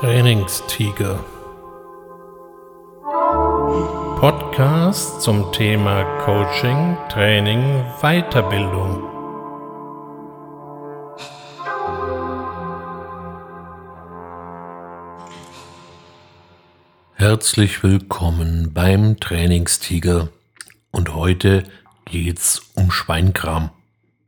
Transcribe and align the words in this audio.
Trainingstiger. 0.00 1.24
Podcast 4.20 5.22
zum 5.22 5.50
Thema 5.50 6.04
Coaching, 6.24 6.96
Training, 7.08 7.84
Weiterbildung. 8.00 9.02
Herzlich 17.14 17.82
willkommen 17.82 18.72
beim 18.72 19.18
Trainingstiger 19.18 20.28
und 20.92 21.12
heute 21.16 21.64
geht's 22.04 22.70
um 22.76 22.92
Schweinkram. 22.92 23.70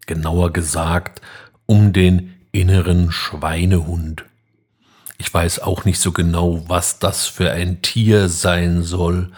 Genauer 0.07 0.53
gesagt 0.53 1.21
um 1.67 1.93
den 1.93 2.35
inneren 2.51 3.13
Schweinehund. 3.13 4.25
Ich 5.21 5.33
weiß 5.33 5.59
auch 5.59 5.85
nicht 5.85 6.01
so 6.01 6.13
genau, 6.13 6.65
was 6.67 6.99
das 6.99 7.27
für 7.27 7.51
ein 7.51 7.83
Tier 7.83 8.31
sein 8.31 8.83
soll. 8.83 9.31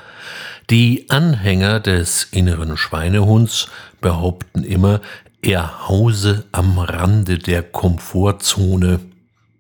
Die 0.70 1.10
Anhänger 1.10 1.80
des 1.80 2.22
inneren 2.30 2.76
Schweinehunds 2.76 3.66
behaupten 4.00 4.62
immer, 4.62 5.00
er 5.42 5.88
hause 5.88 6.44
am 6.52 6.78
Rande 6.78 7.36
der 7.36 7.64
Komfortzone. 7.64 9.00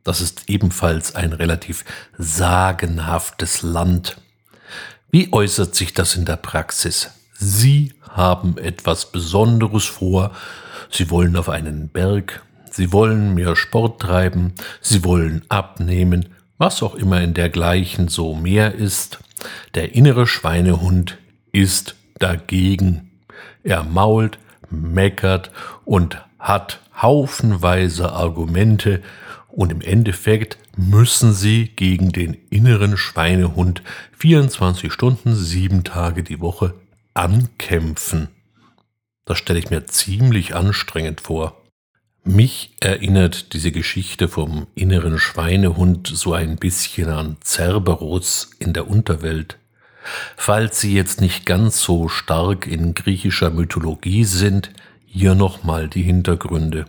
Das 0.04 0.20
ist 0.20 0.44
ebenfalls 0.48 1.16
ein 1.16 1.32
relativ 1.32 1.84
sagenhaftes 2.16 3.62
Land. 3.62 4.16
Wie 5.10 5.32
äußert 5.32 5.74
sich 5.74 5.92
das 5.92 6.14
in 6.14 6.24
der 6.24 6.36
Praxis? 6.36 7.10
Sie 7.32 7.94
haben 8.08 8.58
etwas 8.58 9.10
Besonderes 9.10 9.86
vor, 9.86 10.30
Sie 10.88 11.10
wollen 11.10 11.36
auf 11.36 11.48
einen 11.48 11.88
Berg, 11.88 12.42
Sie 12.72 12.92
wollen 12.92 13.34
mehr 13.34 13.54
Sport 13.54 14.00
treiben, 14.00 14.54
sie 14.80 15.04
wollen 15.04 15.42
abnehmen, 15.50 16.30
was 16.56 16.82
auch 16.82 16.94
immer 16.94 17.20
in 17.20 17.34
dergleichen 17.34 18.08
so 18.08 18.34
mehr 18.34 18.74
ist. 18.74 19.18
Der 19.74 19.94
innere 19.94 20.26
Schweinehund 20.26 21.18
ist 21.52 21.96
dagegen. 22.18 23.10
Er 23.62 23.82
mault, 23.82 24.38
meckert 24.70 25.50
und 25.84 26.24
hat 26.38 26.80
haufenweise 27.00 28.12
Argumente 28.12 29.02
und 29.48 29.70
im 29.70 29.82
Endeffekt 29.82 30.56
müssen 30.76 31.34
sie 31.34 31.68
gegen 31.76 32.10
den 32.10 32.38
inneren 32.48 32.96
Schweinehund 32.96 33.82
24 34.16 34.90
Stunden, 34.90 35.34
sieben 35.34 35.84
Tage 35.84 36.22
die 36.22 36.40
Woche 36.40 36.74
ankämpfen. 37.12 38.28
Das 39.26 39.36
stelle 39.36 39.58
ich 39.58 39.68
mir 39.68 39.84
ziemlich 39.86 40.54
anstrengend 40.54 41.20
vor. 41.20 41.61
Mich 42.24 42.70
erinnert 42.78 43.52
diese 43.52 43.72
Geschichte 43.72 44.28
vom 44.28 44.68
inneren 44.76 45.18
Schweinehund 45.18 46.06
so 46.06 46.34
ein 46.34 46.54
bisschen 46.54 47.08
an 47.08 47.36
Cerberus 47.44 48.50
in 48.60 48.72
der 48.72 48.88
Unterwelt. 48.88 49.58
Falls 50.36 50.80
Sie 50.80 50.94
jetzt 50.94 51.20
nicht 51.20 51.46
ganz 51.46 51.82
so 51.82 52.06
stark 52.06 52.68
in 52.68 52.94
griechischer 52.94 53.50
Mythologie 53.50 54.22
sind, 54.22 54.70
hier 55.04 55.34
nochmal 55.34 55.88
die 55.88 56.02
Hintergründe. 56.02 56.84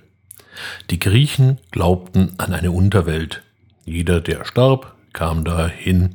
Die 0.91 0.99
Griechen 0.99 1.57
glaubten 1.71 2.33
an 2.37 2.53
eine 2.53 2.71
Unterwelt. 2.71 3.41
Jeder, 3.85 4.21
der 4.21 4.45
starb, 4.45 4.93
kam 5.13 5.43
dahin. 5.45 6.13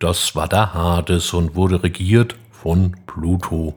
Das 0.00 0.34
war 0.34 0.48
der 0.48 0.74
Hades 0.74 1.32
und 1.32 1.54
wurde 1.54 1.84
regiert 1.84 2.34
von 2.50 2.96
Pluto. 3.06 3.76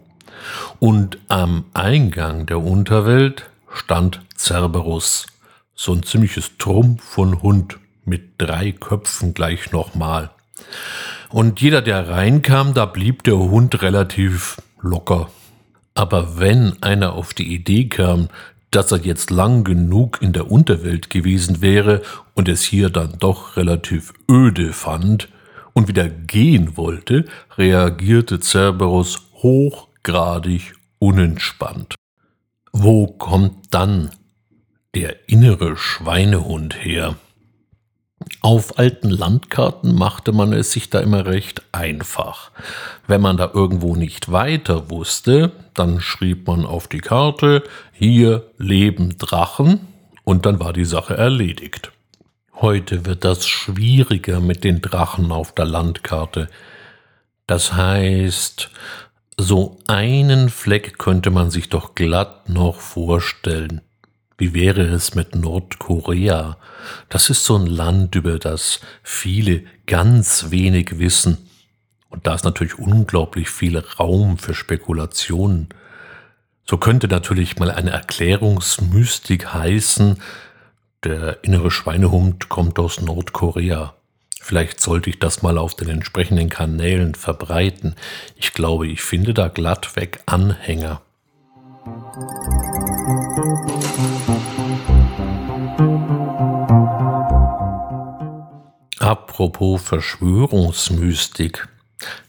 Und 0.80 1.20
am 1.28 1.66
Eingang 1.74 2.48
der 2.48 2.60
Unterwelt 2.60 3.48
stand 3.72 4.22
Cerberus, 4.38 5.28
so 5.76 5.94
ein 5.94 6.04
ziemliches 6.04 6.58
Trumpf 6.58 7.04
von 7.04 7.42
Hund 7.42 7.78
mit 8.06 8.34
drei 8.38 8.72
Köpfen 8.72 9.34
gleich 9.34 9.72
nochmal. 9.72 10.32
Und 11.30 11.62
jeder, 11.62 11.82
der 11.82 12.08
reinkam, 12.10 12.74
da 12.74 12.86
blieb 12.86 13.24
der 13.24 13.38
Hund 13.38 13.82
relativ 13.82 14.58
locker. 14.82 15.30
Aber 15.94 16.40
wenn 16.40 16.82
einer 16.82 17.14
auf 17.14 17.34
die 17.34 17.54
Idee 17.54 17.88
kam, 17.88 18.30
dass 18.72 18.92
er 18.92 19.00
jetzt 19.00 19.32
lang 19.32 19.64
genug 19.64 20.22
in 20.22 20.34
der 20.34 20.52
Unterwelt 20.52 21.10
gewesen 21.10 21.62
wäre 21.62 22.02
und 22.34 22.50
es 22.50 22.64
hier 22.64 22.90
dann 22.90 23.18
doch 23.20 23.56
relativ 23.56 24.14
öde 24.30 24.74
fand 24.74 25.30
und 25.74 25.88
wieder 25.88 26.10
gehen 26.10 26.76
wollte, 26.76 27.26
reagierte 27.58 28.40
Cerberus 28.40 29.22
hochgradig 29.42 30.74
unentspannt. 31.00 31.96
Wo 32.74 33.08
kommt 33.08 33.74
dann 33.74 34.12
der 34.96 35.30
innere 35.30 35.76
Schweinehund 35.76 36.84
her? 36.84 37.16
Auf 38.42 38.80
alten 38.80 39.10
Landkarten 39.10 39.94
machte 39.94 40.32
man 40.32 40.54
es 40.54 40.72
sich 40.72 40.90
da 40.90 41.00
immer 41.02 41.26
recht 41.26 41.62
einfach. 41.74 42.52
Wenn 43.06 43.22
man 43.22 43.38
da 43.38 43.52
irgendwo 43.54 43.96
nicht 43.96 44.32
weiter 44.32 44.90
wusste, 44.90 45.52
dann 45.74 46.00
schrieb 46.00 46.48
man 46.48 46.66
auf 46.66 46.88
die 46.88 47.00
Karte, 47.00 47.64
hier 47.92 48.50
leben 48.58 49.18
Drachen, 49.18 49.88
und 50.24 50.46
dann 50.46 50.60
war 50.60 50.74
die 50.74 50.86
Sache 50.86 51.16
erledigt. 51.16 51.92
Heute 52.54 53.06
wird 53.06 53.26
das 53.26 53.46
schwieriger 53.46 54.40
mit 54.40 54.64
den 54.64 54.82
Drachen 54.82 55.32
auf 55.32 55.54
der 55.54 55.66
Landkarte. 55.66 56.50
Das 57.48 57.74
heißt, 57.74 58.72
so 59.38 59.78
einen 59.88 60.50
Fleck 60.50 60.98
könnte 60.98 61.30
man 61.30 61.52
sich 61.52 61.70
doch 61.70 61.94
glatt 61.94 62.48
noch 62.50 62.80
vorstellen. 62.80 63.82
Wie 64.38 64.54
wäre 64.54 64.82
es 64.82 65.16
mit 65.16 65.34
Nordkorea? 65.36 66.58
Das 67.10 67.30
ist 67.30 67.46
so 67.46 67.56
ein 67.56 67.68
Land, 67.68 68.16
über 68.16 68.38
das 68.38 68.82
viele 69.02 69.64
ganz 69.86 70.52
wenig 70.52 71.00
wissen. 71.00 71.50
Und 72.10 72.28
da 72.28 72.36
ist 72.36 72.44
natürlich 72.44 72.78
unglaublich 72.78 73.50
viel 73.50 73.78
Raum 73.78 74.38
für 74.38 74.54
Spekulationen. 74.54 75.70
So 76.66 76.78
könnte 76.78 77.08
natürlich 77.08 77.58
mal 77.58 77.72
eine 77.72 77.92
Erklärungsmystik 77.92 79.54
heißen, 79.54 80.22
der 81.04 81.44
innere 81.44 81.72
Schweinehund 81.72 82.50
kommt 82.50 82.80
aus 82.80 83.00
Nordkorea. 83.00 83.94
Vielleicht 84.42 84.82
sollte 84.82 85.10
ich 85.10 85.20
das 85.20 85.44
mal 85.44 85.58
auf 85.58 85.76
den 85.76 85.90
entsprechenden 85.90 86.50
Kanälen 86.50 87.16
verbreiten. 87.16 87.96
Ich 88.36 88.54
glaube, 88.54 88.88
ich 88.88 89.02
finde 89.02 89.34
da 89.34 89.48
glattweg 89.48 90.22
Anhänger. 90.26 91.02
Apropos 98.98 99.80
Verschwörungsmystik, 99.84 101.68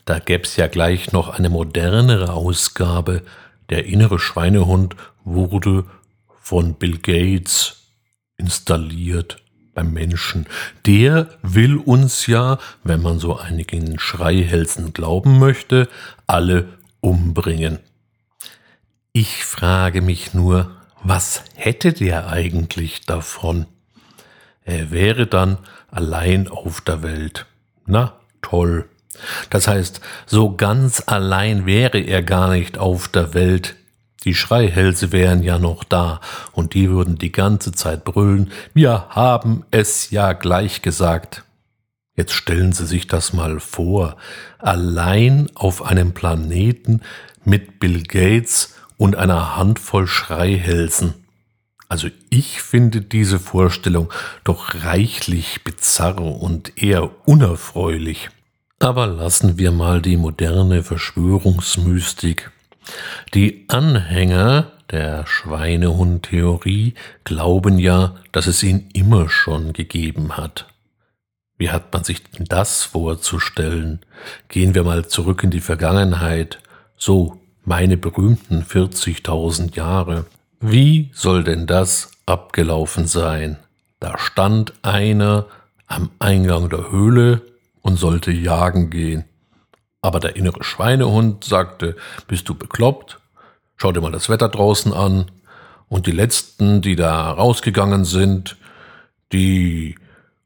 da 0.04 0.18
gäb's 0.18 0.56
ja 0.56 0.66
gleich 0.66 1.12
noch 1.12 1.30
eine 1.30 1.48
modernere 1.48 2.34
Ausgabe. 2.34 3.22
Der 3.70 3.86
innere 3.86 4.18
Schweinehund 4.18 4.96
wurde 5.24 5.86
von 6.42 6.74
Bill 6.74 6.98
Gates 6.98 7.94
installiert 8.36 9.42
beim 9.74 9.94
Menschen. 9.94 10.44
Der 10.84 11.30
will 11.40 11.78
uns 11.78 12.26
ja, 12.26 12.58
wenn 12.84 13.00
man 13.00 13.18
so 13.18 13.38
einigen 13.38 13.98
Schreihälsen 13.98 14.92
glauben 14.92 15.38
möchte, 15.38 15.88
alle 16.26 16.68
umbringen. 17.00 17.78
Ich 19.18 19.46
frage 19.46 20.02
mich 20.02 20.34
nur, 20.34 20.72
was 21.02 21.42
hätte 21.54 21.94
der 21.94 22.28
eigentlich 22.28 23.06
davon? 23.06 23.64
Er 24.62 24.90
wäre 24.90 25.26
dann 25.26 25.56
allein 25.90 26.48
auf 26.48 26.82
der 26.82 27.02
Welt. 27.02 27.46
Na, 27.86 28.20
toll. 28.42 28.90
Das 29.48 29.68
heißt, 29.68 30.02
so 30.26 30.54
ganz 30.54 31.02
allein 31.06 31.64
wäre 31.64 31.98
er 31.98 32.22
gar 32.22 32.50
nicht 32.50 32.76
auf 32.76 33.08
der 33.08 33.32
Welt, 33.32 33.76
die 34.24 34.34
Schreihälse 34.34 35.12
wären 35.12 35.42
ja 35.42 35.58
noch 35.58 35.82
da 35.82 36.20
und 36.52 36.74
die 36.74 36.90
würden 36.90 37.16
die 37.16 37.32
ganze 37.32 37.72
Zeit 37.72 38.04
brüllen, 38.04 38.52
wir 38.74 39.06
haben 39.08 39.64
es 39.70 40.10
ja 40.10 40.34
gleich 40.34 40.82
gesagt. 40.82 41.42
Jetzt 42.16 42.34
stellen 42.34 42.74
Sie 42.74 42.84
sich 42.84 43.06
das 43.06 43.32
mal 43.32 43.60
vor, 43.60 44.18
allein 44.58 45.48
auf 45.54 45.82
einem 45.82 46.12
Planeten 46.12 47.00
mit 47.46 47.80
Bill 47.80 48.02
Gates 48.02 48.74
und 48.96 49.16
einer 49.16 49.56
Handvoll 49.56 50.06
Schreihälsen. 50.06 51.14
Also 51.88 52.08
ich 52.30 52.62
finde 52.62 53.00
diese 53.00 53.38
Vorstellung 53.38 54.12
doch 54.44 54.74
reichlich 54.84 55.62
bizarr 55.62 56.20
und 56.20 56.82
eher 56.82 57.10
unerfreulich. 57.28 58.30
Aber 58.78 59.06
lassen 59.06 59.58
wir 59.58 59.72
mal 59.72 60.02
die 60.02 60.16
moderne 60.16 60.82
Verschwörungsmystik 60.82 62.50
die 63.34 63.64
Anhänger 63.68 64.72
der 64.90 65.26
Schweinehund-Theorie 65.26 66.94
glauben 67.24 67.78
ja, 67.78 68.14
dass 68.32 68.46
es 68.46 68.62
ihn 68.62 68.88
immer 68.92 69.28
schon 69.28 69.72
gegeben 69.72 70.36
hat. 70.36 70.66
Wie 71.58 71.70
hat 71.70 71.92
man 71.92 72.04
sich 72.04 72.22
denn 72.22 72.44
das 72.44 72.84
vorzustellen? 72.84 74.00
Gehen 74.48 74.74
wir 74.74 74.84
mal 74.84 75.06
zurück 75.06 75.42
in 75.42 75.50
die 75.50 75.60
Vergangenheit. 75.60 76.60
So, 76.96 77.40
meine 77.66 77.96
berühmten 77.96 78.62
40.000 78.62 79.76
Jahre. 79.76 80.24
Wie 80.60 81.10
soll 81.12 81.44
denn 81.44 81.66
das 81.66 82.12
abgelaufen 82.24 83.06
sein? 83.06 83.58
Da 84.00 84.16
stand 84.18 84.72
einer 84.82 85.46
am 85.86 86.10
Eingang 86.18 86.70
der 86.70 86.90
Höhle 86.90 87.42
und 87.82 87.96
sollte 87.98 88.30
jagen 88.30 88.88
gehen. 88.88 89.24
Aber 90.00 90.20
der 90.20 90.36
innere 90.36 90.62
Schweinehund 90.62 91.44
sagte, 91.44 91.96
bist 92.28 92.48
du 92.48 92.54
bekloppt? 92.54 93.18
Schau 93.76 93.92
dir 93.92 94.00
mal 94.00 94.12
das 94.12 94.28
Wetter 94.28 94.48
draußen 94.48 94.92
an. 94.92 95.30
Und 95.88 96.06
die 96.06 96.12
letzten, 96.12 96.82
die 96.82 96.94
da 96.96 97.30
rausgegangen 97.32 98.04
sind, 98.04 98.56
die 99.32 99.96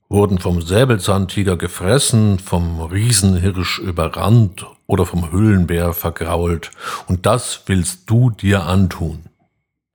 wurden 0.08 0.38
vom 0.38 0.62
Säbelzahntiger 0.62 1.56
gefressen, 1.56 2.38
vom 2.38 2.80
Riesenhirsch 2.80 3.78
überrannt 3.78 4.66
oder 4.90 5.06
vom 5.06 5.30
Höhlenbär 5.30 5.94
vergrault. 5.94 6.72
Und 7.06 7.24
das 7.24 7.62
willst 7.66 8.10
du 8.10 8.30
dir 8.30 8.64
antun. 8.64 9.22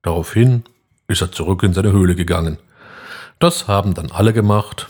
Daraufhin 0.01 0.63
ist 1.09 1.21
er 1.21 1.33
zurück 1.33 1.63
in 1.63 1.73
seine 1.73 1.91
Höhle 1.91 2.15
gegangen. 2.15 2.57
Das 3.37 3.67
haben 3.67 3.93
dann 3.93 4.11
alle 4.11 4.31
gemacht 4.31 4.87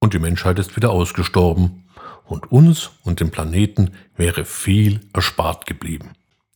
und 0.00 0.14
die 0.14 0.18
Menschheit 0.18 0.58
ist 0.58 0.74
wieder 0.74 0.90
ausgestorben 0.90 1.84
und 2.24 2.50
uns 2.50 2.90
und 3.04 3.20
dem 3.20 3.30
Planeten 3.30 3.92
wäre 4.16 4.44
viel 4.44 5.00
erspart 5.12 5.64
geblieben. 5.64 6.10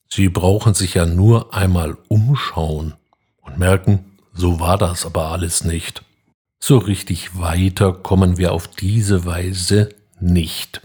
Sie 0.09 0.29
brauchen 0.29 0.75
sich 0.75 0.95
ja 0.95 1.07
nur 1.07 1.55
einmal 1.55 1.97
umschauen 2.09 2.95
und 3.41 3.57
merken, 3.57 4.17
so 4.33 4.59
war 4.59 4.79
das 4.79 5.07
aber 5.07 5.27
alles 5.31 5.63
nicht. 5.63 6.03
So 6.59 6.79
richtig 6.79 7.39
weiter 7.39 7.93
kommen 7.93 8.37
wir 8.37 8.53
auf 8.53 8.67
diese 8.67 9.25
Weise 9.27 9.95
nicht. 10.19 10.81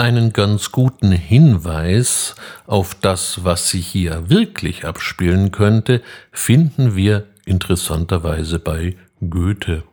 Einen 0.00 0.32
ganz 0.32 0.72
guten 0.72 1.12
Hinweis 1.12 2.34
auf 2.66 2.94
das, 2.94 3.44
was 3.44 3.68
sich 3.68 3.86
hier 3.86 4.30
wirklich 4.30 4.86
abspielen 4.86 5.50
könnte, 5.50 6.00
finden 6.32 6.96
wir 6.96 7.26
interessanterweise 7.44 8.60
bei 8.60 8.96
Goethe. 9.20 9.84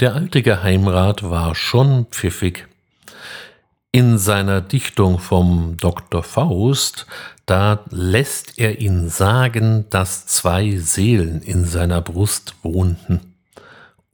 Der 0.00 0.14
alte 0.16 0.42
Geheimrat 0.42 1.22
war 1.22 1.54
schon 1.54 2.04
pfiffig. 2.10 2.68
In 3.90 4.18
seiner 4.18 4.60
Dichtung 4.60 5.18
vom 5.18 5.78
Dr. 5.78 6.22
Faust, 6.22 7.06
da 7.46 7.86
lässt 7.88 8.58
er 8.58 8.82
ihn 8.82 9.08
sagen, 9.08 9.86
dass 9.88 10.26
zwei 10.26 10.76
Seelen 10.76 11.40
in 11.40 11.64
seiner 11.64 12.02
Brust 12.02 12.54
wohnten. 12.62 13.31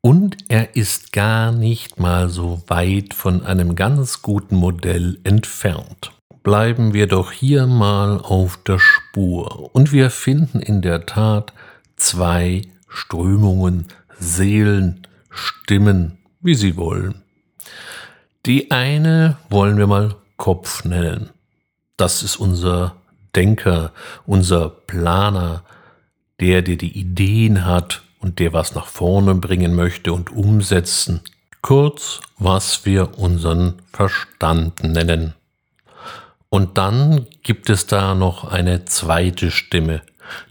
Und 0.00 0.36
er 0.48 0.76
ist 0.76 1.12
gar 1.12 1.50
nicht 1.50 1.98
mal 1.98 2.28
so 2.28 2.62
weit 2.68 3.14
von 3.14 3.44
einem 3.44 3.74
ganz 3.74 4.22
guten 4.22 4.56
Modell 4.56 5.18
entfernt. 5.24 6.12
Bleiben 6.44 6.94
wir 6.94 7.08
doch 7.08 7.32
hier 7.32 7.66
mal 7.66 8.20
auf 8.20 8.58
der 8.58 8.78
Spur 8.78 9.74
und 9.74 9.92
wir 9.92 10.10
finden 10.10 10.60
in 10.60 10.82
der 10.82 11.04
Tat 11.04 11.52
zwei 11.96 12.62
Strömungen, 12.88 13.86
Seelen, 14.18 15.06
Stimmen, 15.30 16.18
wie 16.40 16.54
sie 16.54 16.76
wollen. 16.76 17.22
Die 18.46 18.70
eine 18.70 19.36
wollen 19.50 19.76
wir 19.78 19.86
mal 19.86 20.14
Kopf 20.36 20.84
nennen. 20.84 21.30
Das 21.96 22.22
ist 22.22 22.36
unser 22.36 22.96
Denker, 23.34 23.92
unser 24.24 24.70
Planer, 24.70 25.64
der, 26.40 26.62
der 26.62 26.76
die 26.76 26.98
Ideen 26.98 27.66
hat 27.66 28.02
und 28.20 28.38
der 28.38 28.52
was 28.52 28.74
nach 28.74 28.86
vorne 28.86 29.34
bringen 29.34 29.74
möchte 29.74 30.12
und 30.12 30.30
umsetzen. 30.30 31.20
Kurz, 31.62 32.20
was 32.38 32.84
wir 32.86 33.18
unseren 33.18 33.74
Verstand 33.92 34.82
nennen. 34.82 35.34
Und 36.50 36.78
dann 36.78 37.26
gibt 37.42 37.68
es 37.68 37.86
da 37.86 38.14
noch 38.14 38.44
eine 38.44 38.84
zweite 38.84 39.50
Stimme. 39.50 40.02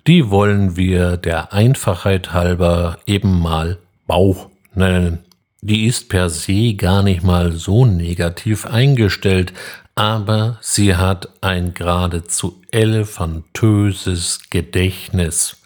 Die 0.05 0.29
wollen 0.29 0.75
wir 0.75 1.17
der 1.17 1.53
Einfachheit 1.53 2.33
halber 2.33 2.99
eben 3.05 3.39
mal 3.39 3.77
Bauch 4.05 4.49
nennen. 4.73 5.19
Die 5.61 5.85
ist 5.85 6.09
per 6.09 6.29
se 6.29 6.75
gar 6.75 7.03
nicht 7.03 7.23
mal 7.23 7.51
so 7.51 7.85
negativ 7.85 8.65
eingestellt, 8.65 9.53
aber 9.95 10.59
sie 10.61 10.95
hat 10.95 11.29
ein 11.41 11.73
geradezu 11.73 12.61
elefantöses 12.71 14.41
Gedächtnis. 14.51 15.57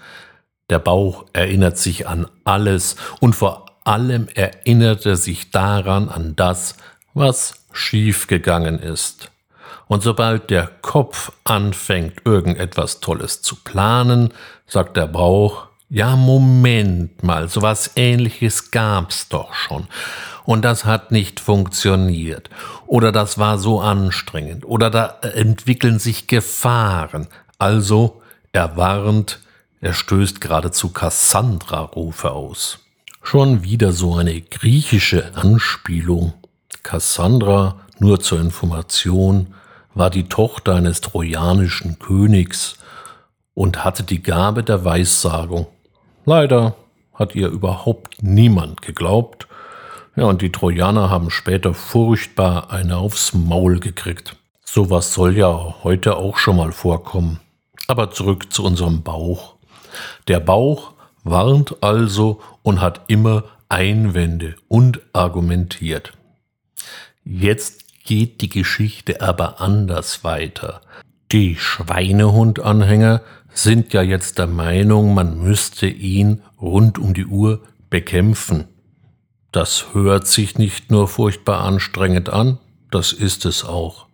Der 0.71 0.79
Bauch 0.79 1.25
erinnert 1.33 1.77
sich 1.77 2.07
an 2.07 2.27
alles 2.45 2.95
und 3.19 3.35
vor 3.35 3.65
allem 3.83 4.29
erinnert 4.33 5.05
er 5.05 5.17
sich 5.17 5.51
daran 5.51 6.07
an 6.07 6.37
das, 6.37 6.77
was 7.13 7.65
schiefgegangen 7.73 8.79
ist. 8.79 9.31
Und 9.87 10.01
sobald 10.01 10.49
der 10.49 10.71
Kopf 10.81 11.33
anfängt, 11.43 12.21
irgendetwas 12.23 13.01
Tolles 13.01 13.41
zu 13.41 13.57
planen, 13.57 14.33
sagt 14.65 14.95
der 14.95 15.07
Bauch, 15.07 15.67
ja, 15.89 16.15
Moment 16.15 17.21
mal, 17.21 17.49
sowas 17.49 17.91
ähnliches 17.97 18.71
gab's 18.71 19.27
doch 19.27 19.53
schon. 19.53 19.87
Und 20.45 20.63
das 20.63 20.85
hat 20.85 21.11
nicht 21.11 21.41
funktioniert. 21.41 22.49
Oder 22.87 23.11
das 23.11 23.37
war 23.37 23.57
so 23.57 23.81
anstrengend. 23.81 24.63
Oder 24.63 24.89
da 24.89 25.17
entwickeln 25.33 25.99
sich 25.99 26.27
Gefahren. 26.27 27.27
Also, 27.57 28.21
er 28.53 28.77
warnt, 28.77 29.39
er 29.81 29.93
stößt 29.93 30.39
geradezu 30.39 30.89
Cassandra-Rufe 30.89 32.31
aus. 32.31 32.79
Schon 33.23 33.63
wieder 33.63 33.91
so 33.91 34.15
eine 34.15 34.39
griechische 34.39 35.35
Anspielung. 35.35 36.33
Cassandra, 36.83 37.81
nur 37.99 38.19
zur 38.19 38.39
Information, 38.39 39.55
war 39.93 40.09
die 40.09 40.29
Tochter 40.29 40.75
eines 40.75 41.01
trojanischen 41.01 41.99
Königs 41.99 42.77
und 43.53 43.83
hatte 43.83 44.03
die 44.03 44.23
Gabe 44.23 44.63
der 44.63 44.85
Weissagung. 44.85 45.67
Leider 46.25 46.75
hat 47.13 47.35
ihr 47.35 47.49
überhaupt 47.49 48.21
niemand 48.21 48.81
geglaubt. 48.81 49.47
Ja, 50.15 50.25
und 50.25 50.41
die 50.41 50.51
Trojaner 50.51 51.09
haben 51.09 51.29
später 51.29 51.73
furchtbar 51.73 52.69
eine 52.71 52.97
aufs 52.97 53.33
Maul 53.33 53.79
gekriegt. 53.79 54.35
Sowas 54.63 55.13
soll 55.13 55.37
ja 55.37 55.75
heute 55.83 56.17
auch 56.17 56.37
schon 56.37 56.57
mal 56.57 56.71
vorkommen. 56.71 57.39
Aber 57.87 58.11
zurück 58.11 58.53
zu 58.53 58.63
unserem 58.63 59.03
Bauch. 59.03 59.50
Der 60.27 60.39
Bauch 60.39 60.93
warnt 61.23 61.83
also 61.83 62.41
und 62.63 62.81
hat 62.81 63.01
immer 63.07 63.43
Einwände 63.69 64.55
und 64.67 65.01
argumentiert. 65.13 66.13
Jetzt 67.23 68.03
geht 68.03 68.41
die 68.41 68.49
Geschichte 68.49 69.21
aber 69.21 69.61
anders 69.61 70.23
weiter. 70.23 70.81
Die 71.31 71.55
Schweinehund-Anhänger 71.55 73.21
sind 73.53 73.93
ja 73.93 74.01
jetzt 74.01 74.37
der 74.37 74.47
Meinung, 74.47 75.13
man 75.13 75.41
müsste 75.41 75.87
ihn 75.87 76.41
rund 76.59 76.97
um 76.97 77.13
die 77.13 77.25
Uhr 77.25 77.61
bekämpfen. 77.89 78.67
Das 79.51 79.93
hört 79.93 80.27
sich 80.27 80.57
nicht 80.57 80.91
nur 80.91 81.07
furchtbar 81.07 81.61
anstrengend 81.61 82.29
an, 82.29 82.57
das 82.89 83.13
ist 83.13 83.45
es 83.45 83.63
auch. 83.63 84.07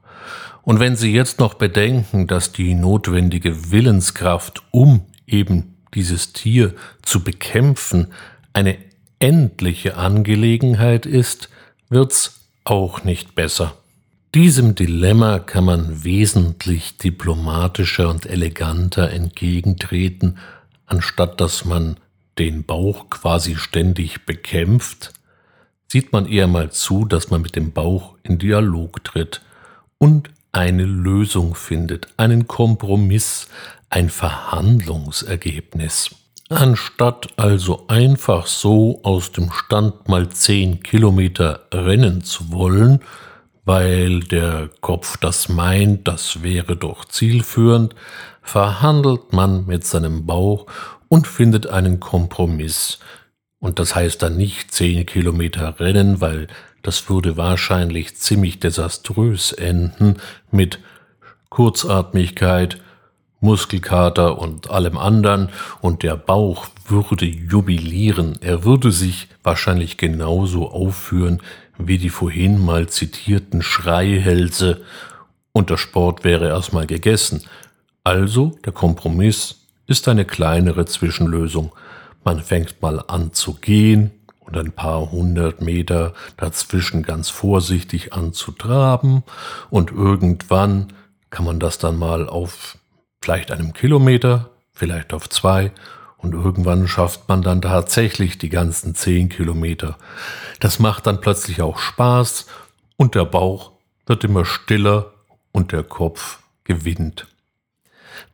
Und 0.63 0.80
wenn 0.80 0.96
Sie 0.96 1.13
jetzt 1.13 1.40
noch 1.40 1.54
bedenken, 1.54 2.28
dass 2.28 2.51
die 2.51 2.74
notwendige 2.74 3.72
Willenskraft, 3.72 4.63
um 4.72 5.06
eben 5.25 5.76
dieses 5.94 6.34
Tier 6.34 6.74
zu 7.01 7.24
bekämpfen, 7.24 8.13
eine 8.53 8.77
endliche 9.20 9.98
Angelegenheit 9.98 11.06
ist, 11.06 11.50
wird's 11.89 12.41
auch 12.63 13.03
nicht 13.03 13.36
besser. 13.36 13.75
Diesem 14.36 14.75
Dilemma 14.75 15.39
kann 15.39 15.65
man 15.65 16.03
wesentlich 16.03 16.98
diplomatischer 16.98 18.10
und 18.10 18.25
eleganter 18.25 19.10
entgegentreten, 19.10 20.38
anstatt 20.86 21.39
dass 21.41 21.65
man 21.65 21.98
den 22.38 22.63
Bauch 22.63 23.10
quasi 23.10 23.56
ständig 23.56 24.25
bekämpft, 24.25 25.13
sieht 25.88 26.12
man 26.12 26.27
eher 26.27 26.48
mal 26.48 26.72
zu, 26.72 27.06
dass 27.06 27.29
man 27.29 27.41
mit 27.41 27.56
dem 27.56 27.72
Bauch 27.72 28.15
in 28.24 28.38
Dialog 28.38 29.03
tritt 29.03 29.41
und 29.98 30.29
eine 30.58 30.86
Lösung 30.86 31.56
findet, 31.56 32.08
einen 32.18 32.48
Kompromiss, 32.48 33.48
ein 33.90 34.10
Verhandlungsergebnis. 34.10 36.16
Anstatt 36.50 37.28
also 37.38 37.86
einfach 37.88 38.48
so 38.48 39.02
aus 39.04 39.32
dem 39.32 39.52
Stand 39.52 40.08
mal 40.08 40.30
zehn 40.30 40.82
Kilometer 40.82 41.68
rennen 41.72 42.24
zu 42.24 42.52
wollen, 42.52 43.02
weil 43.66 44.22
der 44.22 44.70
Kopf 44.82 45.18
das 45.18 45.50
meint, 45.50 46.08
das 46.08 46.42
wäre 46.42 46.76
doch 46.76 47.06
zielführend, 47.06 47.94
verhandelt 48.42 49.34
man 49.34 49.66
mit 49.66 49.86
seinem 49.86 50.26
Bauch 50.26 50.68
und 51.10 51.28
findet 51.28 51.68
einen 51.68 52.00
Kompromiss. 52.00 53.00
Und 53.60 53.80
das 53.80 53.94
heißt 53.94 54.24
dann 54.24 54.38
nicht 54.38 54.72
zehn 54.72 55.06
Kilometer 55.06 55.80
rennen, 55.80 56.22
weil 56.22 56.48
das 56.88 57.10
würde 57.10 57.36
wahrscheinlich 57.36 58.15
ziemlich 58.15 58.62
desaströs 58.62 59.51
enden 59.51 60.22
mit 60.51 60.79
Kurzatmigkeit, 61.50 62.77
Muskelkater 63.41 64.39
und 64.39 64.70
allem 64.70 64.98
anderen 64.98 65.50
und 65.82 66.01
der 66.01 66.15
Bauch 66.15 66.67
würde 66.88 67.25
jubilieren. 67.25 68.38
Er 68.39 68.63
würde 68.63 68.94
sich 68.94 69.27
wahrscheinlich 69.44 69.98
genauso 69.98 70.72
aufführen 70.72 71.41
wie 71.77 71.98
die 71.98 72.10
vorhin 72.10 72.58
mal 72.58 72.88
zitierten 72.88 73.62
Schreihälse 73.62 74.79
und 75.51 75.70
der 75.70 75.75
Sport 75.75 76.24
wäre 76.24 76.48
erstmal 76.48 76.88
gegessen. 76.88 77.44
Also 78.06 78.58
der 78.63 78.72
Kompromiss 78.72 79.65
ist 79.88 80.08
eine 80.08 80.24
kleinere 80.24 80.86
Zwischenlösung. 80.86 81.74
Man 82.24 82.41
fängt 82.41 82.82
mal 82.82 83.03
an 83.06 83.34
zu 83.34 83.56
gehen 83.56 84.12
und 84.48 84.58
ein 84.58 84.72
paar 84.72 85.12
hundert 85.12 85.62
Meter 85.62 86.13
dazwischen 86.38 87.04
ganz 87.04 87.30
vorsichtig 87.30 88.13
an 88.13 88.34
zu 88.34 88.51
traben 88.51 89.24
und 89.70 89.92
irgendwann 89.92 90.94
kann 91.30 91.46
man 91.46 91.60
das 91.60 91.77
dann 91.77 91.98
mal 91.98 92.27
auf 92.27 92.77
vielleicht 93.22 93.51
einem 93.51 93.74
Kilometer, 93.74 94.50
vielleicht 94.74 95.13
auf 95.13 95.30
zwei 95.30 95.72
und 96.18 96.34
irgendwann 96.34 96.88
schafft 96.88 97.27
man 97.27 97.42
dann 97.42 97.62
tatsächlich 97.62 98.38
die 98.38 98.50
ganzen 98.50 98.96
zehn 98.96 99.30
Kilometer. 99.30 99.98
Das 100.60 100.80
macht 100.80 101.06
dann 101.06 101.22
plötzlich 101.22 101.62
auch 101.62 101.77
Spaß 101.77 102.48
und 102.96 103.16
der 103.16 103.25
Bauch 103.25 103.72
wird 104.06 104.24
immer 104.24 104.46
stiller 104.46 105.13
und 105.51 105.72
der 105.72 105.84
Kopf 105.84 106.39
gewinnt. 106.63 107.27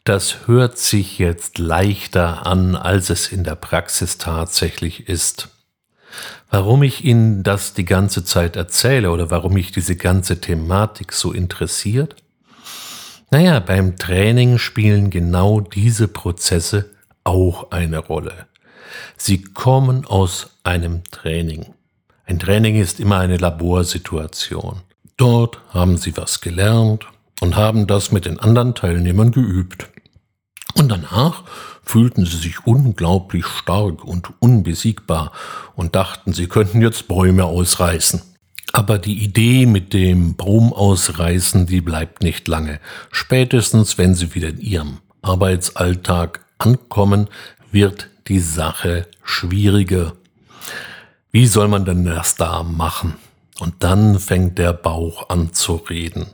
Das 0.04 0.48
hört 0.48 0.78
sich 0.78 1.18
jetzt 1.18 1.58
leichter 1.58 2.46
an, 2.46 2.76
als 2.76 3.10
es 3.10 3.32
in 3.32 3.44
der 3.44 3.56
Praxis 3.56 4.18
tatsächlich 4.18 5.08
ist. 5.08 5.50
Warum 6.54 6.84
ich 6.84 7.04
Ihnen 7.04 7.42
das 7.42 7.74
die 7.74 7.84
ganze 7.84 8.24
Zeit 8.26 8.58
erzähle 8.58 9.10
oder 9.10 9.32
warum 9.32 9.54
mich 9.54 9.72
diese 9.72 9.96
ganze 9.96 10.40
Thematik 10.40 11.12
so 11.12 11.32
interessiert? 11.32 12.16
Naja, 13.32 13.60
beim 13.60 13.98
Training 13.98 14.60
spielen 14.60 15.10
genau 15.10 15.62
diese 15.62 16.08
Prozesse 16.08 16.92
auch 17.24 17.72
eine 17.72 17.98
Rolle. 17.98 18.46
Sie 19.18 19.42
kommen 19.42 20.06
aus 20.06 20.60
einem 20.64 21.04
Training. 21.06 21.74
Ein 22.28 22.38
Training 22.38 22.76
ist 22.76 23.00
immer 23.00 23.18
eine 23.18 23.38
Laborsituation. 23.38 24.82
Dort 25.18 25.60
haben 25.70 25.98
Sie 25.98 26.16
was 26.16 26.40
gelernt 26.40 27.08
und 27.42 27.56
haben 27.56 27.88
das 27.88 28.12
mit 28.12 28.26
den 28.26 28.40
anderen 28.40 28.76
Teilnehmern 28.76 29.32
geübt. 29.32 29.90
Und 30.76 30.90
danach 30.90 31.44
fühlten 31.84 32.26
sie 32.26 32.38
sich 32.38 32.66
unglaublich 32.66 33.46
stark 33.46 34.04
und 34.04 34.30
unbesiegbar 34.40 35.32
und 35.76 35.96
dachten, 35.96 36.34
sie 36.34 36.48
könnten 36.48 36.82
jetzt 36.82 37.08
Bäume 37.08 37.46
ausreißen. 37.46 38.22
Aber 38.72 38.98
die 38.98 39.24
Idee 39.24 39.68
mit 39.68 39.94
dem 39.94 40.36
Baum 40.36 40.74
ausreißen, 40.74 41.68
die 41.68 41.82
bleibt 41.82 42.24
nicht 42.24 42.48
lange. 42.48 42.80
Spätestens, 43.12 43.98
wenn 44.00 44.16
sie 44.16 44.34
wieder 44.34 44.50
in 44.50 44.60
ihrem 44.60 44.98
Arbeitsalltag 45.22 46.44
ankommen, 46.58 47.28
wird 47.72 48.10
die 48.28 48.40
Sache 48.40 49.08
schwieriger. 49.24 50.14
Wie 51.32 51.46
soll 51.46 51.68
man 51.68 51.86
denn 51.86 52.06
das 52.06 52.36
da 52.36 52.64
machen? 52.64 53.16
Und 53.60 53.76
dann 53.84 54.20
fängt 54.20 54.58
der 54.58 54.74
Bauch 54.74 55.30
an 55.30 55.54
zu 55.54 55.76
reden. 55.76 56.28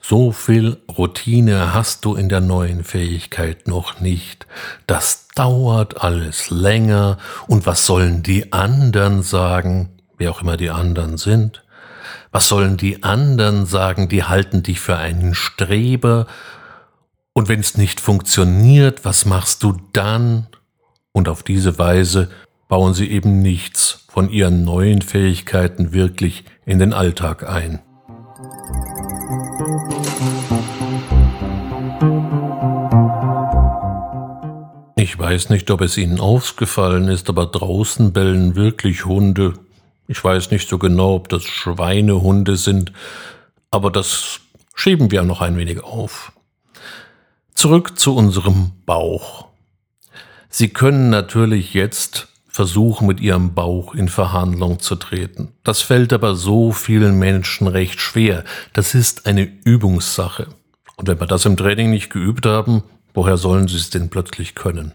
So 0.00 0.32
viel 0.32 0.78
Routine 0.96 1.74
hast 1.74 2.04
du 2.04 2.14
in 2.14 2.28
der 2.28 2.40
neuen 2.40 2.84
Fähigkeit 2.84 3.66
noch 3.66 4.00
nicht. 4.00 4.46
Das 4.86 5.28
dauert 5.34 6.02
alles 6.02 6.50
länger. 6.50 7.18
Und 7.46 7.66
was 7.66 7.84
sollen 7.84 8.22
die 8.22 8.52
anderen 8.52 9.22
sagen? 9.22 9.90
Wer 10.16 10.30
auch 10.30 10.40
immer 10.40 10.56
die 10.56 10.70
anderen 10.70 11.18
sind. 11.18 11.64
Was 12.30 12.48
sollen 12.48 12.76
die 12.76 13.02
anderen 13.02 13.66
sagen? 13.66 14.08
Die 14.08 14.24
halten 14.24 14.62
dich 14.62 14.80
für 14.80 14.96
einen 14.96 15.34
Streber. 15.34 16.26
Und 17.32 17.48
wenn 17.48 17.60
es 17.60 17.76
nicht 17.76 18.00
funktioniert, 18.00 19.04
was 19.04 19.24
machst 19.24 19.62
du 19.62 19.76
dann? 19.92 20.46
Und 21.12 21.28
auf 21.28 21.42
diese 21.42 21.78
Weise 21.78 22.30
bauen 22.68 22.94
sie 22.94 23.10
eben 23.10 23.40
nichts 23.40 24.04
von 24.08 24.30
ihren 24.30 24.64
neuen 24.64 25.02
Fähigkeiten 25.02 25.92
wirklich 25.92 26.44
in 26.66 26.78
den 26.78 26.92
Alltag 26.92 27.48
ein. 27.48 27.80
Ich 34.96 35.18
weiß 35.18 35.50
nicht, 35.50 35.68
ob 35.72 35.80
es 35.80 35.96
Ihnen 35.96 36.20
aufgefallen 36.20 37.08
ist, 37.08 37.28
aber 37.28 37.46
draußen 37.46 38.12
bellen 38.12 38.54
wirklich 38.54 39.04
Hunde. 39.04 39.54
Ich 40.06 40.22
weiß 40.22 40.52
nicht 40.52 40.68
so 40.68 40.78
genau, 40.78 41.16
ob 41.16 41.28
das 41.28 41.42
Schweinehunde 41.42 42.56
sind, 42.56 42.92
aber 43.72 43.90
das 43.90 44.38
schieben 44.76 45.10
wir 45.10 45.22
noch 45.24 45.40
ein 45.40 45.56
wenig 45.56 45.82
auf. 45.82 46.30
Zurück 47.54 47.98
zu 47.98 48.14
unserem 48.14 48.70
Bauch. 48.86 49.48
Sie 50.48 50.68
können 50.68 51.10
natürlich 51.10 51.74
jetzt 51.74 52.28
versuchen, 52.58 53.06
mit 53.06 53.20
ihrem 53.20 53.54
Bauch 53.54 53.94
in 53.94 54.08
Verhandlung 54.08 54.80
zu 54.80 54.96
treten. 54.96 55.52
Das 55.62 55.80
fällt 55.80 56.12
aber 56.12 56.34
so 56.34 56.72
vielen 56.72 57.16
Menschen 57.16 57.68
recht 57.68 58.00
schwer. 58.00 58.42
Das 58.72 58.96
ist 58.96 59.26
eine 59.26 59.44
Übungssache. 59.44 60.48
Und 60.96 61.06
wenn 61.06 61.20
wir 61.20 61.28
das 61.28 61.46
im 61.46 61.56
Training 61.56 61.90
nicht 61.90 62.10
geübt 62.10 62.46
haben, 62.46 62.82
woher 63.14 63.36
sollen 63.36 63.68
sie 63.68 63.76
es 63.76 63.90
denn 63.90 64.10
plötzlich 64.10 64.56
können? 64.56 64.90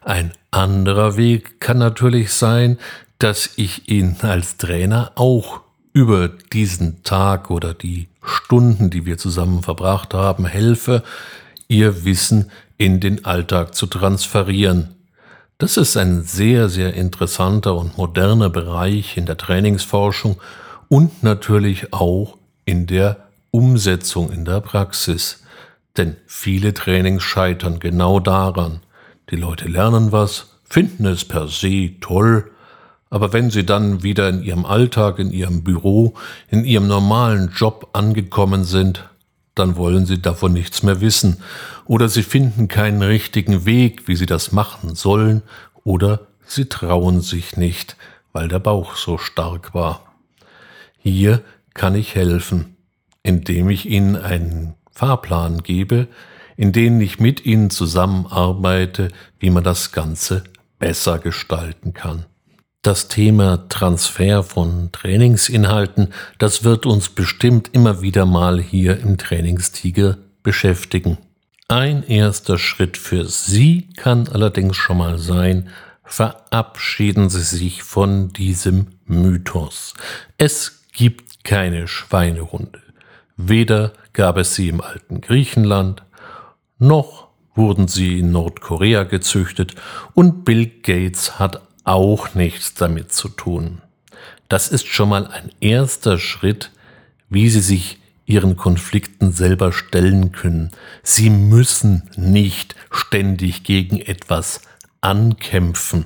Ein 0.00 0.32
anderer 0.50 1.18
Weg 1.18 1.60
kann 1.60 1.76
natürlich 1.76 2.32
sein, 2.32 2.78
dass 3.18 3.50
ich 3.56 3.90
Ihnen 3.90 4.16
als 4.22 4.56
Trainer 4.56 5.12
auch 5.14 5.60
über 5.92 6.28
diesen 6.28 7.02
Tag 7.02 7.50
oder 7.50 7.74
die 7.74 8.08
Stunden, 8.22 8.88
die 8.88 9.04
wir 9.04 9.18
zusammen 9.18 9.62
verbracht 9.62 10.14
haben, 10.14 10.46
helfe, 10.46 11.02
Ihr 11.68 12.06
Wissen 12.06 12.50
in 12.78 12.98
den 12.98 13.26
Alltag 13.26 13.74
zu 13.74 13.84
transferieren. 13.84 14.94
Das 15.60 15.76
ist 15.76 15.96
ein 15.96 16.22
sehr, 16.22 16.68
sehr 16.68 16.94
interessanter 16.94 17.74
und 17.74 17.98
moderner 17.98 18.48
Bereich 18.48 19.16
in 19.16 19.26
der 19.26 19.36
Trainingsforschung 19.36 20.40
und 20.86 21.24
natürlich 21.24 21.92
auch 21.92 22.38
in 22.64 22.86
der 22.86 23.26
Umsetzung 23.50 24.30
in 24.30 24.44
der 24.44 24.60
Praxis. 24.60 25.42
Denn 25.96 26.16
viele 26.28 26.74
Trainings 26.74 27.24
scheitern 27.24 27.80
genau 27.80 28.20
daran. 28.20 28.82
Die 29.30 29.36
Leute 29.36 29.66
lernen 29.66 30.12
was, 30.12 30.60
finden 30.62 31.06
es 31.06 31.24
per 31.24 31.48
se 31.48 31.90
toll, 32.00 32.52
aber 33.10 33.32
wenn 33.32 33.50
sie 33.50 33.66
dann 33.66 34.04
wieder 34.04 34.28
in 34.28 34.44
ihrem 34.44 34.64
Alltag, 34.64 35.18
in 35.18 35.32
ihrem 35.32 35.64
Büro, 35.64 36.14
in 36.50 36.64
ihrem 36.64 36.86
normalen 36.86 37.50
Job 37.52 37.88
angekommen 37.94 38.62
sind, 38.62 39.08
dann 39.58 39.76
wollen 39.76 40.06
sie 40.06 40.20
davon 40.20 40.52
nichts 40.52 40.82
mehr 40.82 41.00
wissen, 41.00 41.42
oder 41.84 42.08
sie 42.08 42.22
finden 42.22 42.68
keinen 42.68 43.02
richtigen 43.02 43.64
Weg, 43.64 44.08
wie 44.08 44.16
sie 44.16 44.26
das 44.26 44.52
machen 44.52 44.94
sollen, 44.94 45.42
oder 45.84 46.26
sie 46.46 46.66
trauen 46.66 47.20
sich 47.20 47.56
nicht, 47.56 47.96
weil 48.32 48.48
der 48.48 48.58
Bauch 48.58 48.96
so 48.96 49.18
stark 49.18 49.74
war. 49.74 50.14
Hier 50.98 51.42
kann 51.74 51.94
ich 51.94 52.14
helfen, 52.14 52.76
indem 53.22 53.70
ich 53.70 53.86
ihnen 53.86 54.16
einen 54.16 54.74
Fahrplan 54.90 55.62
gebe, 55.62 56.08
in 56.56 56.72
dem 56.72 57.00
ich 57.00 57.20
mit 57.20 57.46
ihnen 57.46 57.70
zusammenarbeite, 57.70 59.08
wie 59.38 59.50
man 59.50 59.62
das 59.64 59.92
Ganze 59.92 60.44
besser 60.78 61.18
gestalten 61.18 61.94
kann. 61.94 62.26
Das 62.88 63.06
Thema 63.06 63.68
Transfer 63.68 64.42
von 64.42 64.90
Trainingsinhalten, 64.92 66.08
das 66.38 66.64
wird 66.64 66.86
uns 66.86 67.10
bestimmt 67.10 67.68
immer 67.74 68.00
wieder 68.00 68.24
mal 68.24 68.58
hier 68.58 68.98
im 68.98 69.18
Trainingstiger 69.18 70.16
beschäftigen. 70.42 71.18
Ein 71.68 72.02
erster 72.02 72.56
Schritt 72.56 72.96
für 72.96 73.26
Sie 73.26 73.90
kann 73.98 74.26
allerdings 74.28 74.78
schon 74.78 74.96
mal 74.96 75.18
sein, 75.18 75.68
verabschieden 76.02 77.28
Sie 77.28 77.42
sich 77.42 77.82
von 77.82 78.32
diesem 78.32 78.86
Mythos. 79.04 79.92
Es 80.38 80.86
gibt 80.90 81.44
keine 81.44 81.88
Schweinehunde. 81.88 82.80
Weder 83.36 83.92
gab 84.14 84.38
es 84.38 84.54
sie 84.54 84.70
im 84.70 84.80
alten 84.80 85.20
Griechenland, 85.20 86.04
noch 86.78 87.28
wurden 87.54 87.86
sie 87.86 88.20
in 88.20 88.32
Nordkorea 88.32 89.02
gezüchtet 89.02 89.74
und 90.14 90.46
Bill 90.46 90.64
Gates 90.64 91.38
hat 91.38 91.67
auch 91.88 92.34
nichts 92.34 92.74
damit 92.74 93.12
zu 93.12 93.28
tun. 93.28 93.80
Das 94.48 94.68
ist 94.68 94.86
schon 94.86 95.08
mal 95.08 95.26
ein 95.26 95.50
erster 95.60 96.18
Schritt, 96.18 96.70
wie 97.28 97.48
Sie 97.48 97.60
sich 97.60 97.98
Ihren 98.26 98.56
Konflikten 98.56 99.32
selber 99.32 99.72
stellen 99.72 100.32
können. 100.32 100.70
Sie 101.02 101.30
müssen 101.30 102.10
nicht 102.16 102.76
ständig 102.90 103.64
gegen 103.64 104.00
etwas 104.00 104.60
ankämpfen. 105.00 106.04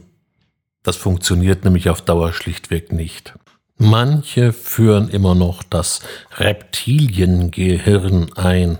Das 0.84 0.96
funktioniert 0.96 1.64
nämlich 1.64 1.90
auf 1.90 2.00
Dauer 2.02 2.32
schlichtweg 2.32 2.92
nicht. 2.92 3.34
Manche 3.76 4.52
führen 4.52 5.08
immer 5.08 5.34
noch 5.34 5.64
das 5.64 6.00
Reptiliengehirn 6.36 8.32
ein. 8.34 8.78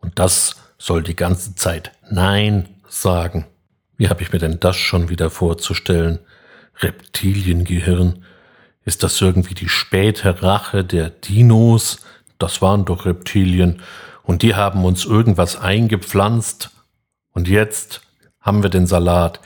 Und 0.00 0.18
das 0.18 0.56
soll 0.78 1.02
die 1.02 1.16
ganze 1.16 1.54
Zeit 1.54 1.92
Nein 2.10 2.68
sagen. 2.88 3.46
Wie 4.02 4.08
habe 4.08 4.20
ich 4.20 4.32
mir 4.32 4.40
denn 4.40 4.58
das 4.58 4.74
schon 4.74 5.10
wieder 5.10 5.30
vorzustellen? 5.30 6.18
Reptiliengehirn. 6.80 8.24
Ist 8.84 9.04
das 9.04 9.20
irgendwie 9.20 9.54
die 9.54 9.68
späte 9.68 10.42
Rache 10.42 10.84
der 10.84 11.08
Dinos? 11.08 12.00
Das 12.36 12.60
waren 12.60 12.84
doch 12.84 13.06
Reptilien. 13.06 13.80
Und 14.24 14.42
die 14.42 14.56
haben 14.56 14.84
uns 14.84 15.04
irgendwas 15.04 15.54
eingepflanzt. 15.54 16.70
Und 17.32 17.46
jetzt 17.46 18.00
haben 18.40 18.64
wir 18.64 18.70
den 18.70 18.88
Salat. 18.88 19.38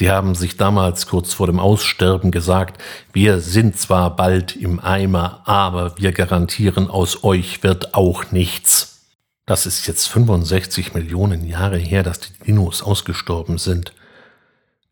Die 0.00 0.10
haben 0.10 0.34
sich 0.34 0.56
damals 0.56 1.06
kurz 1.06 1.32
vor 1.32 1.46
dem 1.46 1.60
Aussterben 1.60 2.32
gesagt, 2.32 2.82
wir 3.12 3.38
sind 3.38 3.78
zwar 3.78 4.16
bald 4.16 4.56
im 4.56 4.80
Eimer, 4.80 5.42
aber 5.44 5.96
wir 5.98 6.10
garantieren, 6.10 6.90
aus 6.90 7.22
euch 7.22 7.62
wird 7.62 7.94
auch 7.94 8.32
nichts. 8.32 9.06
Das 9.46 9.66
ist 9.66 9.86
jetzt 9.86 10.08
65 10.08 10.94
Millionen 10.94 11.46
Jahre 11.46 11.78
her, 11.78 12.02
dass 12.02 12.18
die 12.18 12.32
Dinos 12.44 12.82
ausgestorben 12.82 13.58
sind. 13.58 13.92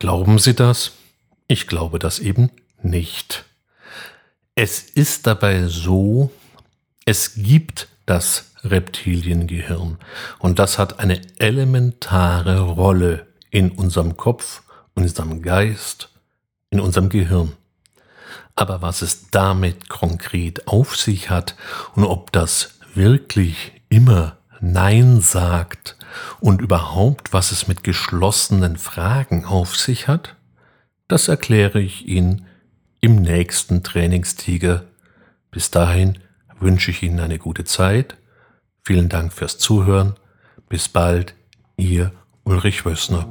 Glauben 0.01 0.39
Sie 0.39 0.55
das? 0.55 0.93
Ich 1.49 1.67
glaube 1.67 1.99
das 1.99 2.21
eben 2.21 2.51
nicht. 2.83 3.45
Es 4.55 4.81
ist 4.81 5.27
dabei 5.27 5.67
so, 5.67 6.31
es 7.05 7.35
gibt 7.35 7.89
das 8.07 8.53
Reptiliengehirn 8.63 9.99
und 10.39 10.61
das 10.61 10.79
hat 10.79 11.01
eine 11.01 11.21
elementare 11.41 12.61
Rolle 12.61 13.27
in 13.51 13.73
unserem 13.73 14.17
Kopf, 14.17 14.63
in 14.95 15.03
unserem 15.03 15.43
Geist, 15.43 16.11
in 16.71 16.79
unserem 16.79 17.09
Gehirn. 17.09 17.55
Aber 18.55 18.83
was 18.83 19.03
es 19.03 19.31
damit 19.31 19.89
konkret 19.89 20.69
auf 20.69 20.97
sich 20.97 21.29
hat 21.29 21.57
und 21.97 22.05
ob 22.05 22.31
das 22.31 22.75
wirklich 22.95 23.73
immer 23.89 24.37
Nein 24.61 25.21
sagt 25.21 25.98
und 26.41 26.61
überhaupt, 26.61 27.33
was 27.33 27.53
es 27.53 27.69
mit 27.69 27.85
geschlossenen 27.85 28.77
Fragen 28.77 29.45
auf 29.45 29.77
sich 29.77 30.09
hat, 30.09 30.37
das 31.09 31.29
erkläre 31.29 31.81
ich 31.81 32.07
Ihnen 32.07 32.47
im 33.01 33.23
nächsten 33.23 33.83
Trainingstiger. 33.83 34.85
Bis 35.51 35.71
dahin 35.71 36.19
wünsche 36.61 36.91
ich 36.91 37.03
Ihnen 37.03 37.21
eine 37.21 37.39
gute 37.39 37.65
Zeit. 37.65 38.17
Vielen 38.83 39.09
Dank 39.09 39.33
fürs 39.33 39.59
Zuhören. 39.59 40.17
Bis 40.69 40.89
bald, 40.89 41.35
Ihr 41.77 42.13
Ulrich 42.45 42.85
Wössner. 42.85 43.27